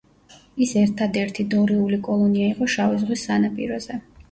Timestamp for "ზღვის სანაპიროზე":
3.05-4.03